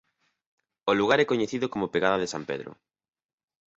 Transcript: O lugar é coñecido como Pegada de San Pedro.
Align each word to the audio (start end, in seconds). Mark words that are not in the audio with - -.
O 0.89 0.93
lugar 0.99 1.19
é 1.23 1.29
coñecido 1.31 1.71
como 1.73 1.91
Pegada 1.93 2.21
de 2.21 2.31
San 2.33 2.43
Pedro. 2.49 2.71